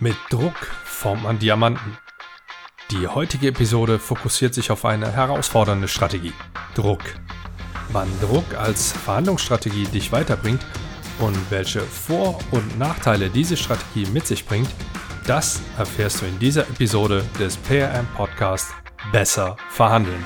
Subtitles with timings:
[0.00, 1.96] Mit Druck formt man Diamanten.
[2.90, 6.34] Die heutige Episode fokussiert sich auf eine herausfordernde Strategie.
[6.74, 7.00] Druck.
[7.92, 10.60] Wann Druck als Verhandlungsstrategie dich weiterbringt
[11.18, 14.68] und welche Vor- und Nachteile diese Strategie mit sich bringt,
[15.26, 18.74] das erfährst du in dieser Episode des PRM Podcast
[19.12, 20.24] Besser verhandeln.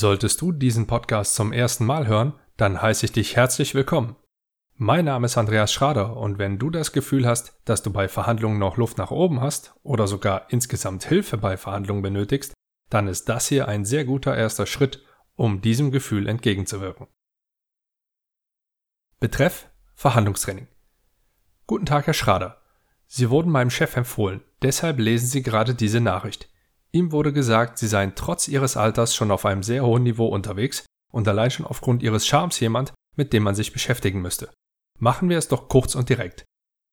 [0.00, 4.16] Solltest du diesen Podcast zum ersten Mal hören, dann heiße ich dich herzlich willkommen.
[4.76, 8.58] Mein Name ist Andreas Schrader und wenn du das Gefühl hast, dass du bei Verhandlungen
[8.58, 12.54] noch Luft nach oben hast oder sogar insgesamt Hilfe bei Verhandlungen benötigst,
[12.88, 15.04] dann ist das hier ein sehr guter erster Schritt,
[15.36, 17.06] um diesem Gefühl entgegenzuwirken.
[19.18, 20.68] Betreff Verhandlungstraining.
[21.66, 22.62] Guten Tag, Herr Schrader.
[23.06, 26.48] Sie wurden meinem Chef empfohlen, deshalb lesen Sie gerade diese Nachricht.
[26.92, 30.84] Ihm wurde gesagt, sie seien trotz ihres Alters schon auf einem sehr hohen Niveau unterwegs
[31.12, 34.50] und allein schon aufgrund ihres Charmes jemand, mit dem man sich beschäftigen müsste.
[34.98, 36.44] Machen wir es doch kurz und direkt.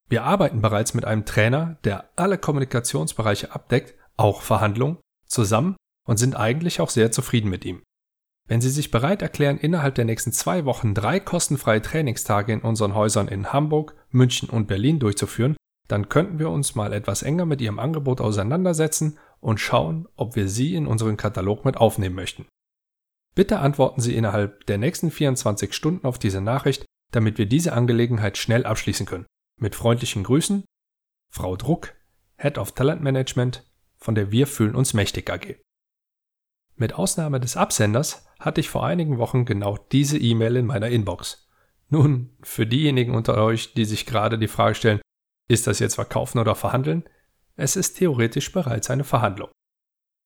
[0.10, 5.76] Wir arbeiten bereits mit einem Trainer, der alle Kommunikationsbereiche abdeckt, auch Verhandlungen, zusammen
[6.08, 7.84] und sind eigentlich auch sehr zufrieden mit ihm.
[8.48, 12.96] Wenn Sie sich bereit erklären, innerhalb der nächsten zwei Wochen drei kostenfreie Trainingstage in unseren
[12.96, 15.58] Häusern in Hamburg, München und Berlin durchzuführen,
[15.90, 20.48] dann könnten wir uns mal etwas enger mit Ihrem Angebot auseinandersetzen und schauen, ob wir
[20.48, 22.46] Sie in unseren Katalog mit aufnehmen möchten.
[23.36, 28.38] Bitte antworten Sie innerhalb der nächsten 24 Stunden auf diese Nachricht, damit wir diese Angelegenheit
[28.38, 29.28] schnell abschließen können.
[29.60, 30.66] Mit freundlichen Grüßen,
[31.32, 31.96] Frau Druck,
[32.38, 33.64] Head of Talent Management
[33.98, 35.56] von der Wir fühlen uns mächtig AG.
[36.76, 41.48] Mit Ausnahme des Absenders hatte ich vor einigen Wochen genau diese E-Mail in meiner Inbox.
[41.90, 45.02] Nun, für diejenigen unter euch, die sich gerade die Frage stellen,
[45.48, 47.04] ist das jetzt verkaufen oder verhandeln?
[47.58, 49.50] Es ist theoretisch bereits eine Verhandlung.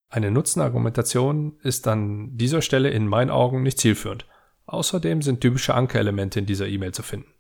[0.10, 4.28] Eine Nutzenargumentation ist an dieser Stelle in meinen Augen nicht zielführend.
[4.66, 7.34] Außerdem sind typische Ankerelemente in dieser E-Mail zu finden.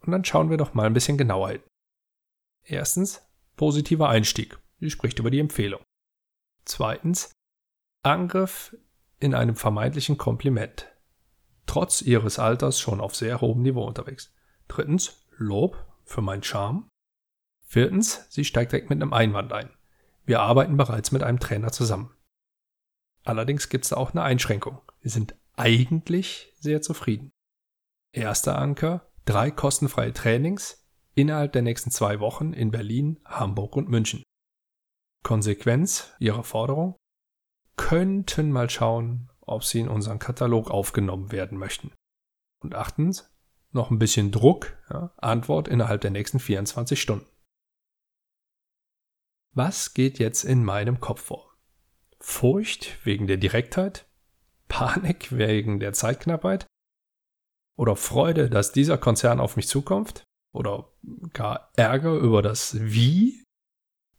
[0.00, 1.62] Und dann schauen wir doch mal ein bisschen genauer hin.
[2.62, 3.22] Erstens,
[3.56, 4.58] positiver Einstieg.
[4.78, 5.82] Sie spricht über die Empfehlung.
[6.64, 7.32] Zweitens,
[8.04, 8.76] Angriff
[9.18, 10.88] in einem vermeintlichen Kompliment.
[11.66, 14.32] Trotz ihres Alters schon auf sehr hohem Niveau unterwegs.
[14.68, 16.88] Drittens, Lob für meinen Charme.
[17.72, 19.70] Viertens, sie steigt direkt mit einem Einwand ein.
[20.26, 22.14] Wir arbeiten bereits mit einem Trainer zusammen.
[23.24, 24.82] Allerdings gibt es da auch eine Einschränkung.
[25.00, 27.30] Wir sind eigentlich sehr zufrieden.
[28.12, 34.22] Erster Anker, drei kostenfreie Trainings innerhalb der nächsten zwei Wochen in Berlin, Hamburg und München.
[35.22, 36.96] Konsequenz ihrer Forderung?
[37.78, 41.90] Könnten mal schauen, ob sie in unseren Katalog aufgenommen werden möchten.
[42.60, 43.34] Und achtens,
[43.70, 47.31] noch ein bisschen Druck, ja, Antwort innerhalb der nächsten 24 Stunden.
[49.54, 51.54] Was geht jetzt in meinem Kopf vor?
[52.18, 54.06] Furcht wegen der Direktheit?
[54.68, 56.66] Panik wegen der Zeitknappheit?
[57.76, 60.24] Oder Freude, dass dieser Konzern auf mich zukommt?
[60.54, 60.90] Oder
[61.34, 63.44] gar Ärger über das Wie?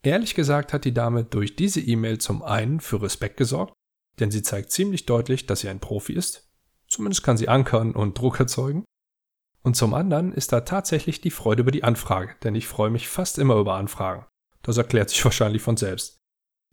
[0.03, 3.73] Ehrlich gesagt hat die Dame durch diese E-Mail zum einen für Respekt gesorgt,
[4.19, 6.51] denn sie zeigt ziemlich deutlich, dass sie ein Profi ist.
[6.87, 8.85] Zumindest kann sie ankern und Druck erzeugen.
[9.63, 13.07] Und zum anderen ist da tatsächlich die Freude über die Anfrage, denn ich freue mich
[13.07, 14.27] fast immer über Anfragen.
[14.63, 16.17] Das erklärt sich wahrscheinlich von selbst.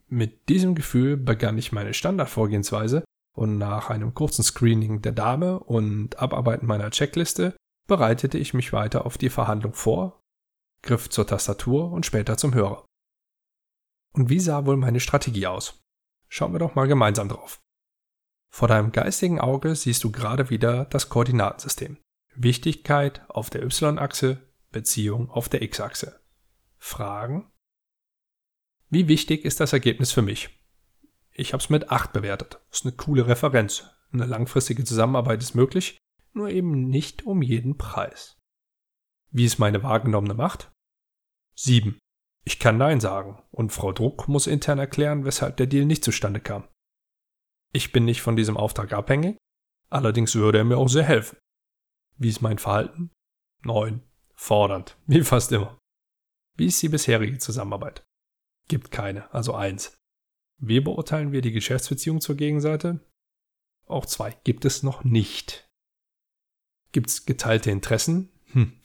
[0.07, 3.03] Mit diesem Gefühl begann ich meine Standardvorgehensweise
[3.33, 7.55] und nach einem kurzen Screening der Dame und Abarbeiten meiner Checkliste
[7.87, 10.21] bereitete ich mich weiter auf die Verhandlung vor,
[10.81, 12.85] griff zur Tastatur und später zum Hörer.
[14.13, 15.81] Und wie sah wohl meine Strategie aus?
[16.27, 17.61] Schauen wir doch mal gemeinsam drauf.
[18.53, 21.97] Vor deinem geistigen Auge siehst du gerade wieder das Koordinatensystem.
[22.35, 24.39] Wichtigkeit auf der Y-Achse,
[24.71, 26.19] Beziehung auf der X-Achse.
[26.77, 27.51] Fragen?
[28.93, 30.49] Wie wichtig ist das Ergebnis für mich?
[31.31, 32.59] Ich habe es mit 8 bewertet.
[32.71, 33.89] Ist eine coole Referenz.
[34.11, 35.97] Eine langfristige Zusammenarbeit ist möglich,
[36.33, 38.37] nur eben nicht um jeden Preis.
[39.29, 40.73] Wie ist meine wahrgenommene Macht?
[41.55, 41.99] 7.
[42.43, 46.41] Ich kann Nein sagen und Frau Druck muss intern erklären, weshalb der Deal nicht zustande
[46.41, 46.67] kam.
[47.71, 49.37] Ich bin nicht von diesem Auftrag abhängig,
[49.89, 51.37] allerdings würde er mir auch sehr helfen.
[52.17, 53.09] Wie ist mein Verhalten?
[53.63, 54.03] 9.
[54.33, 55.79] Fordernd, wie fast immer.
[56.57, 58.03] Wie ist die bisherige Zusammenarbeit?
[58.71, 59.97] Gibt keine, also 1.
[60.57, 63.01] Wie beurteilen wir die Geschäftsbeziehung zur Gegenseite?
[63.85, 64.37] Auch 2.
[64.45, 65.69] Gibt es noch nicht.
[66.93, 68.31] Gibt es geteilte Interessen?
[68.53, 68.79] Hm.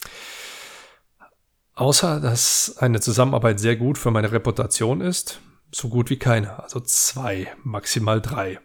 [1.75, 5.41] Außer, dass eine Zusammenarbeit sehr gut für meine Reputation ist,
[5.71, 6.61] so gut wie keine.
[6.61, 8.59] Also zwei, maximal drei.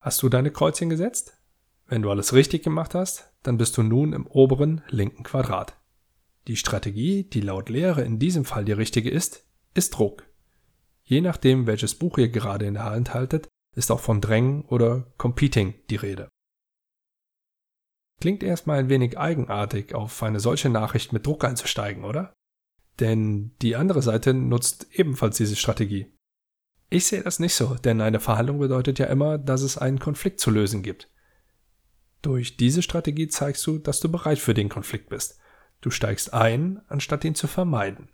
[0.00, 1.40] Hast du deine Kreuzchen gesetzt?
[1.86, 5.79] Wenn du alles richtig gemacht hast, dann bist du nun im oberen linken Quadrat.
[6.46, 10.28] Die Strategie, die laut Lehre in diesem Fall die richtige ist, ist Druck.
[11.04, 15.12] Je nachdem, welches Buch ihr gerade in der Hand haltet, ist auch von Drängen oder
[15.16, 16.28] Competing die Rede.
[18.20, 22.34] Klingt erstmal ein wenig eigenartig, auf eine solche Nachricht mit Druck einzusteigen, oder?
[22.98, 26.12] Denn die andere Seite nutzt ebenfalls diese Strategie.
[26.90, 30.40] Ich sehe das nicht so, denn eine Verhandlung bedeutet ja immer, dass es einen Konflikt
[30.40, 31.08] zu lösen gibt.
[32.20, 35.38] Durch diese Strategie zeigst du, dass du bereit für den Konflikt bist.
[35.80, 38.10] Du steigst ein, anstatt ihn zu vermeiden.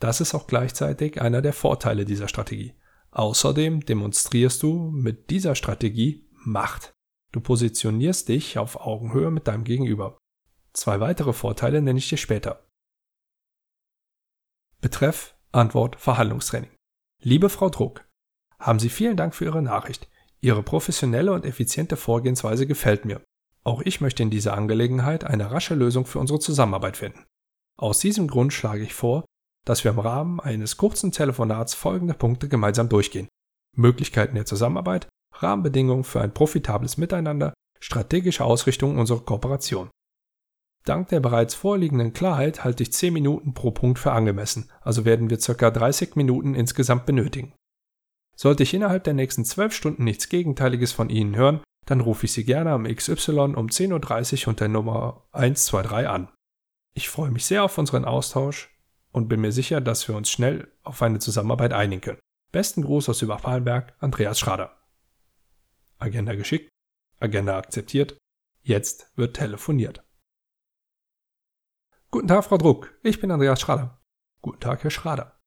[0.00, 2.74] Das ist auch gleichzeitig einer der Vorteile dieser Strategie.
[3.12, 6.92] Außerdem demonstrierst du mit dieser Strategie Macht.
[7.32, 10.18] Du positionierst dich auf Augenhöhe mit deinem Gegenüber.
[10.72, 12.68] Zwei weitere Vorteile nenne ich dir später.
[14.80, 16.70] Betreff Antwort Verhandlungstraining.
[17.22, 18.04] Liebe Frau Druck,
[18.58, 20.08] haben Sie vielen Dank für Ihre Nachricht.
[20.40, 23.22] Ihre professionelle und effiziente Vorgehensweise gefällt mir.
[23.64, 27.24] Auch ich möchte in dieser Angelegenheit eine rasche Lösung für unsere Zusammenarbeit finden.
[27.78, 29.24] Aus diesem Grund schlage ich vor,
[29.64, 33.28] dass wir im Rahmen eines kurzen Telefonats folgende Punkte gemeinsam durchgehen.
[33.74, 39.90] Möglichkeiten der Zusammenarbeit, Rahmenbedingungen für ein profitables Miteinander, strategische Ausrichtung unserer Kooperation.
[40.84, 45.30] Dank der bereits vorliegenden Klarheit halte ich 10 Minuten pro Punkt für angemessen, also werden
[45.30, 45.70] wir ca.
[45.70, 47.54] 30 Minuten insgesamt benötigen.
[48.36, 52.32] Sollte ich innerhalb der nächsten 12 Stunden nichts Gegenteiliges von Ihnen hören, dann rufe ich
[52.32, 56.28] Sie gerne am XY um 10.30 Uhr unter Nummer 123 an.
[56.94, 58.70] Ich freue mich sehr auf unseren Austausch
[59.10, 62.20] und bin mir sicher, dass wir uns schnell auf eine Zusammenarbeit einigen können.
[62.52, 64.76] Besten Gruß aus Überfallenberg, Andreas Schrader.
[65.98, 66.68] Agenda geschickt,
[67.20, 68.16] Agenda akzeptiert,
[68.62, 70.04] jetzt wird telefoniert.
[72.10, 72.96] Guten Tag, Frau Druck.
[73.02, 74.00] Ich bin Andreas Schrader.
[74.40, 75.40] Guten Tag, Herr Schrader.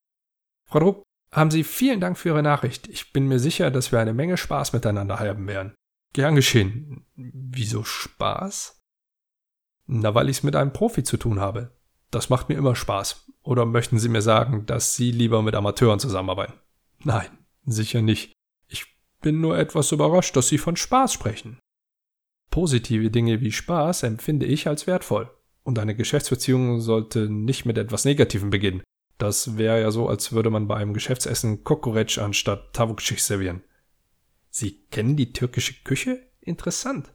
[0.66, 2.88] Frau Druck, haben Sie vielen Dank für Ihre Nachricht.
[2.88, 5.75] Ich bin mir sicher, dass wir eine Menge Spaß miteinander haben werden.
[6.18, 7.06] Gern geschehen.
[7.16, 8.81] Wieso Spaß?
[9.86, 11.78] Na, weil ich es mit einem Profi zu tun habe.
[12.10, 13.28] Das macht mir immer Spaß.
[13.44, 16.56] Oder möchten Sie mir sagen, dass Sie lieber mit Amateuren zusammenarbeiten?
[17.04, 17.28] Nein,
[17.68, 18.34] sicher nicht.
[18.68, 21.60] Ich bin nur etwas überrascht, dass Sie von Spaß sprechen.
[22.50, 25.30] Positive Dinge wie Spaß empfinde ich als wertvoll.
[25.62, 28.81] Und eine Geschäftsbeziehung sollte nicht mit etwas Negativem beginnen.
[29.19, 33.62] Das wäre ja so, als würde man bei einem Geschäftsessen Kokoretsch anstatt Tavukçi servieren.
[34.57, 36.31] Sie kennen die türkische Küche?
[36.39, 37.13] Interessant.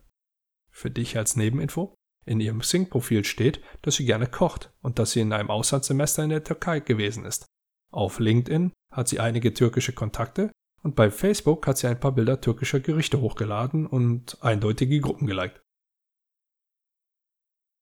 [0.71, 1.97] Für dich als Nebeninfo.
[2.25, 6.31] In ihrem Sing-Profil steht, dass sie gerne kocht und dass sie in einem Auslandssemester in
[6.31, 7.47] der Türkei gewesen ist.
[7.91, 10.53] Auf LinkedIn hat sie einige türkische Kontakte
[10.85, 15.61] und bei Facebook hat sie ein paar Bilder türkischer Gerichte hochgeladen und eindeutige Gruppen geliked.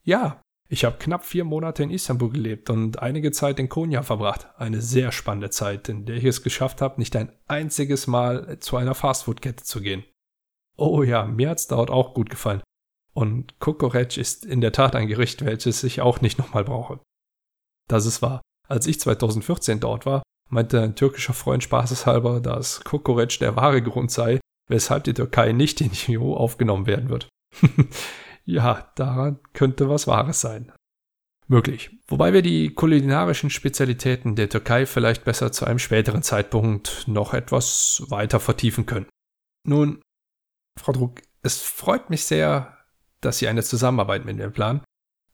[0.05, 0.41] Ja,
[0.73, 4.47] ich habe knapp vier Monate in Istanbul gelebt und einige Zeit in Konya verbracht.
[4.57, 8.77] Eine sehr spannende Zeit, in der ich es geschafft habe, nicht ein einziges Mal zu
[8.77, 10.05] einer Fastfood-Kette zu gehen.
[10.77, 12.63] Oh ja, mir hat's dort auch gut gefallen.
[13.13, 17.01] Und Kokoreç ist in der Tat ein Gericht, welches ich auch nicht nochmal brauche.
[17.89, 18.41] Das ist wahr.
[18.69, 24.13] Als ich 2014 dort war, meinte ein türkischer Freund spaßeshalber, dass Kokoreç der wahre Grund
[24.13, 24.39] sei,
[24.69, 27.29] weshalb die Türkei nicht in die EU aufgenommen werden wird.
[28.45, 30.73] Ja, daran könnte was Wahres sein.
[31.47, 31.91] Möglich.
[32.07, 38.05] Wobei wir die kulinarischen Spezialitäten der Türkei vielleicht besser zu einem späteren Zeitpunkt noch etwas
[38.09, 39.07] weiter vertiefen können.
[39.67, 40.01] Nun,
[40.81, 42.79] Frau Druck, es freut mich sehr,
[43.21, 44.83] dass Sie eine Zusammenarbeit mit mir planen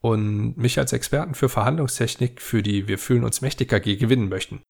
[0.00, 4.62] und mich als Experten für Verhandlungstechnik für die Wir fühlen uns mächtig AG gewinnen möchten.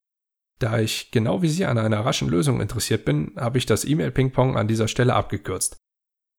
[0.58, 4.56] Da ich genau wie Sie an einer raschen Lösung interessiert bin, habe ich das E-Mail-Ping-Pong
[4.56, 5.76] an dieser Stelle abgekürzt.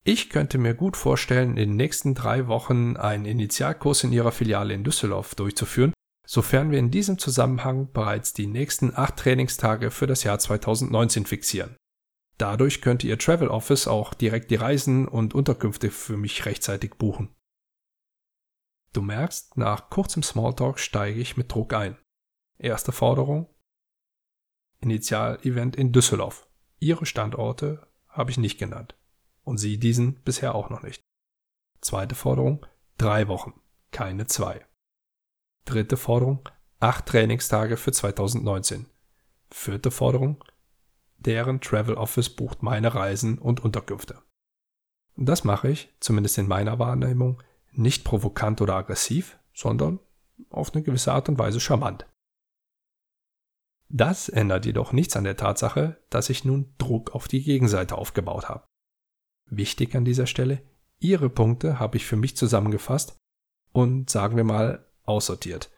[0.09, 4.73] Ich könnte mir gut vorstellen, in den nächsten drei Wochen einen Initialkurs in Ihrer Filiale
[4.73, 5.91] in Düsseldorf durchzuführen,
[6.25, 11.75] sofern wir in diesem Zusammenhang bereits die nächsten acht Trainingstage für das Jahr 2019 fixieren.
[12.37, 17.35] Dadurch könnte Ihr Travel Office auch direkt die Reisen und Unterkünfte für mich rechtzeitig buchen.
[18.93, 21.97] Du merkst, nach kurzem Smalltalk steige ich mit Druck ein.
[22.57, 23.49] Erste Forderung.
[24.79, 26.47] Initial-Event in Düsseldorf.
[26.79, 28.95] Ihre Standorte habe ich nicht genannt
[29.47, 31.01] und sie diesen bisher auch noch nicht.
[31.79, 32.65] Zweite Forderung,
[32.97, 33.53] drei Wochen,
[33.91, 34.65] keine zwei.
[35.63, 36.47] Dritte Forderung,
[36.79, 38.87] acht Trainingstage für 2019.
[39.49, 40.43] Vierte Forderung,
[41.17, 44.21] deren Travel Office bucht meine Reisen und Unterkünfte.
[45.15, 49.99] Das mache ich, zumindest in meiner Wahrnehmung, nicht provokant oder aggressiv, sondern
[50.49, 52.05] auf eine gewisse Art und Weise charmant.
[53.87, 58.49] Das ändert jedoch nichts an der Tatsache, dass ich nun Druck auf die Gegenseite aufgebaut
[58.49, 58.67] habe.
[59.49, 60.61] Wichtig an dieser Stelle,
[60.99, 63.17] Ihre Punkte habe ich für mich zusammengefasst
[63.71, 65.71] und sagen wir mal aussortiert.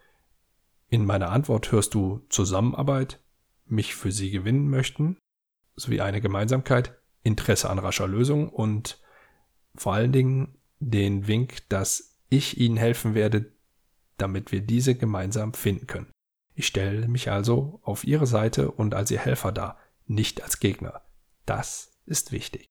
[0.90, 3.20] In meiner Antwort hörst du Zusammenarbeit,
[3.66, 5.18] mich für Sie gewinnen möchten,
[5.76, 9.00] sowie eine Gemeinsamkeit, Interesse an rascher Lösung und
[9.76, 13.52] vor allen Dingen den Wink, dass ich Ihnen helfen werde,
[14.18, 16.12] damit wir diese gemeinsam finden können.
[16.56, 21.02] Ich stelle mich also auf Ihre Seite und als Ihr Helfer dar, nicht als Gegner.
[21.46, 22.66] Das ist wichtig.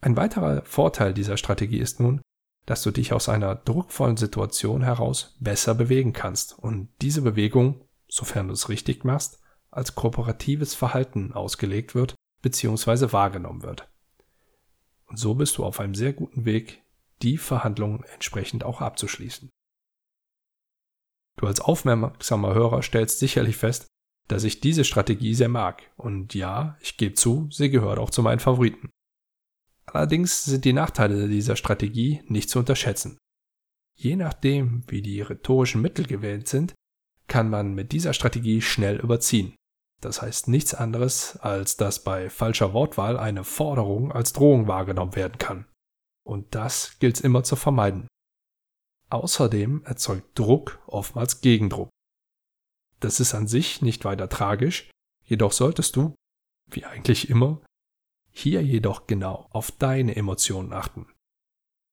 [0.00, 2.20] Ein weiterer Vorteil dieser Strategie ist nun,
[2.66, 8.48] dass du dich aus einer druckvollen Situation heraus besser bewegen kannst und diese Bewegung, sofern
[8.48, 9.40] du es richtig machst,
[9.70, 13.12] als kooperatives Verhalten ausgelegt wird bzw.
[13.12, 13.88] wahrgenommen wird.
[15.06, 16.82] Und so bist du auf einem sehr guten Weg,
[17.22, 19.50] die Verhandlungen entsprechend auch abzuschließen.
[21.36, 23.86] Du als aufmerksamer Hörer stellst sicherlich fest,
[24.28, 25.82] dass ich diese Strategie sehr mag.
[25.96, 28.90] Und ja, ich gebe zu, sie gehört auch zu meinen Favoriten.
[29.92, 33.18] Allerdings sind die Nachteile dieser Strategie nicht zu unterschätzen.
[33.96, 36.74] Je nachdem, wie die rhetorischen Mittel gewählt sind,
[37.26, 39.54] kann man mit dieser Strategie schnell überziehen.
[40.00, 45.38] Das heißt nichts anderes, als dass bei falscher Wortwahl eine Forderung als Drohung wahrgenommen werden
[45.38, 45.66] kann.
[46.24, 48.06] Und das gilt immer zu vermeiden.
[49.10, 51.88] Außerdem erzeugt Druck oftmals Gegendruck.
[53.00, 54.90] Das ist an sich nicht weiter tragisch,
[55.24, 56.14] jedoch solltest du,
[56.70, 57.60] wie eigentlich immer,
[58.30, 61.06] hier jedoch genau auf deine Emotionen achten.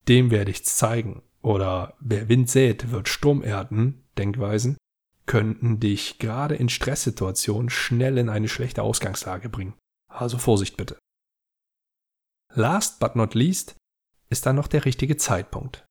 [0.07, 4.77] Dem werde ich's zeigen oder wer Wind sät, wird Sturm ernten, Denkweisen,
[5.25, 9.73] könnten dich gerade in Stresssituationen schnell in eine schlechte Ausgangslage bringen.
[10.07, 10.97] Also Vorsicht bitte.
[12.53, 13.75] Last but not least
[14.29, 15.85] ist dann noch der richtige Zeitpunkt.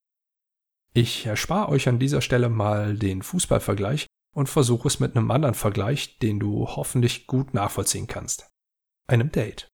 [0.95, 5.55] Ich erspare euch an dieser Stelle mal den Fußballvergleich und versuche es mit einem anderen
[5.55, 8.49] Vergleich, den du hoffentlich gut nachvollziehen kannst.
[9.09, 9.69] Einem Date.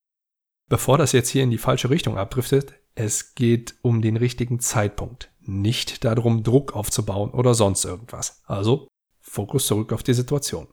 [0.70, 5.32] Bevor das jetzt hier in die falsche Richtung abdriftet, es geht um den richtigen Zeitpunkt,
[5.40, 8.40] nicht darum, Druck aufzubauen oder sonst irgendwas.
[8.44, 8.86] Also
[9.18, 10.68] Fokus zurück auf die Situation.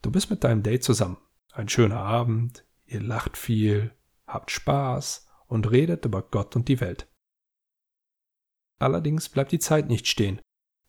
[0.00, 1.18] Du bist mit deinem Date zusammen.
[1.52, 3.94] Ein schöner Abend, ihr lacht viel,
[4.26, 7.06] habt Spaß und redet über Gott und die Welt.
[8.78, 10.40] Allerdings bleibt die Zeit nicht stehen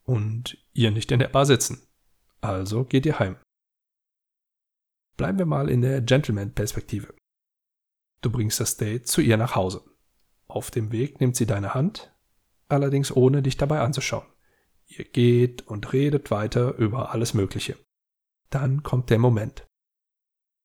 [0.04, 1.86] und ihr nicht in der Bar sitzen.
[2.40, 3.36] Also geht ihr heim.
[5.18, 7.14] Bleiben wir mal in der Gentleman-Perspektive.
[8.22, 9.84] Du bringst das Date zu ihr nach Hause.
[10.46, 12.14] Auf dem Weg nimmt sie deine Hand,
[12.68, 14.26] allerdings ohne dich dabei anzuschauen.
[14.86, 17.76] Ihr geht und redet weiter über alles Mögliche.
[18.48, 19.66] Dann kommt der Moment.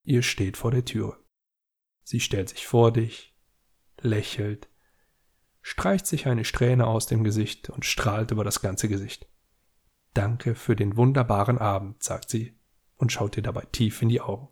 [0.03, 1.17] Ihr steht vor der Türe.
[2.03, 3.35] Sie stellt sich vor dich,
[3.99, 4.69] lächelt,
[5.61, 9.27] streicht sich eine Strähne aus dem Gesicht und strahlt über das ganze Gesicht.
[10.13, 12.59] Danke für den wunderbaren Abend, sagt sie
[12.95, 14.47] und schaut dir dabei tief in die Augen.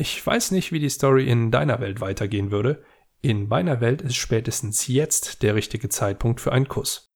[0.00, 2.82] Ich weiß nicht, wie die Story in deiner Welt weitergehen würde.
[3.20, 7.12] In meiner Welt ist spätestens jetzt der richtige Zeitpunkt für einen Kuss.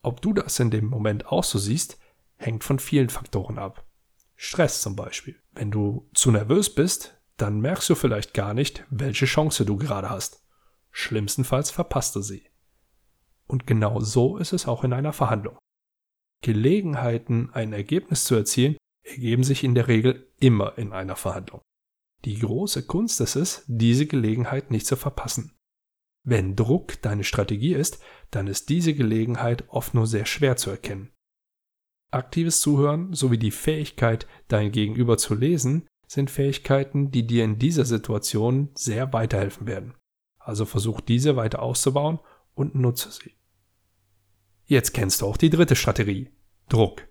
[0.00, 1.98] Ob du das in dem Moment auch so siehst,
[2.36, 3.86] hängt von vielen Faktoren ab.
[4.36, 5.38] Stress zum Beispiel.
[5.50, 10.08] Wenn du zu nervös bist, dann merkst du vielleicht gar nicht, welche Chance du gerade
[10.08, 10.42] hast.
[10.92, 12.48] Schlimmstenfalls verpasst du sie.
[13.46, 15.58] Und genau so ist es auch in einer Verhandlung.
[16.40, 21.60] Gelegenheiten, ein Ergebnis zu erzielen, ergeben sich in der Regel immer in einer Verhandlung.
[22.24, 25.56] Die große Kunst ist es, diese Gelegenheit nicht zu verpassen.
[26.24, 28.00] Wenn Druck deine Strategie ist,
[28.30, 31.10] dann ist diese Gelegenheit oft nur sehr schwer zu erkennen.
[32.12, 37.86] Aktives Zuhören sowie die Fähigkeit, dein Gegenüber zu lesen, sind Fähigkeiten, die dir in dieser
[37.86, 39.94] Situation sehr weiterhelfen werden.
[40.38, 42.20] Also versuch diese weiter auszubauen
[42.54, 43.34] und nutze sie.
[44.64, 46.30] Jetzt kennst du auch die dritte Strategie,
[46.68, 47.08] Druck.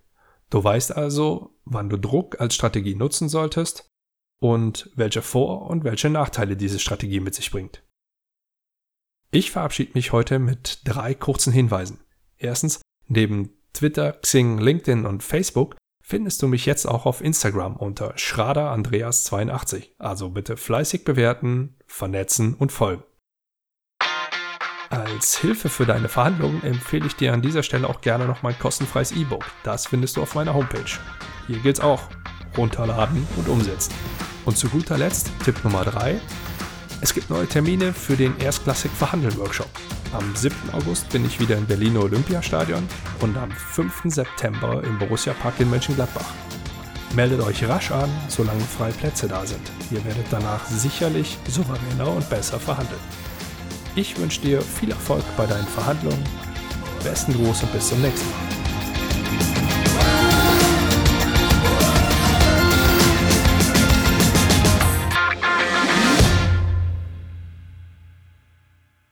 [0.49, 3.90] Du weißt also, wann du Druck als Strategie nutzen solltest
[4.41, 7.83] und welche Vor- und welche Nachteile diese Strategie mit sich bringt.
[9.29, 11.99] Ich verabschiede mich heute mit drei kurzen Hinweisen.
[12.37, 18.15] Erstens, neben Twitter, Xing, LinkedIn und Facebook findest du mich jetzt auch auf Instagram unter
[18.15, 19.91] schraderandreas82.
[19.99, 23.03] Also bitte fleißig bewerten, vernetzen und folgen.
[24.89, 28.57] Als Hilfe für deine Verhandlungen empfehle ich dir an dieser Stelle auch gerne noch mein
[28.59, 29.45] kostenfreies E-Book.
[29.63, 30.99] Das findest du auf meiner Homepage.
[31.47, 32.09] Hier gilt es auch.
[32.57, 33.93] Runterladen und umsetzen.
[34.45, 36.19] Und zu guter Letzt Tipp Nummer 3.
[37.01, 39.69] Es gibt neue Termine für den Erstklassik Verhandeln Workshop.
[40.13, 40.55] Am 7.
[40.73, 42.87] August bin ich wieder im Berliner Olympiastadion
[43.21, 44.03] und am 5.
[44.05, 46.33] September im Borussia Park in Mönchengladbach.
[47.15, 49.61] Meldet euch rasch an, solange freie Plätze da sind.
[49.91, 53.01] Ihr werdet danach sicherlich souveräner und besser verhandeln.
[53.95, 56.23] Ich wünsche dir viel Erfolg bei deinen Verhandlungen.
[57.03, 58.60] Besten Gruß und bis zum nächsten Mal.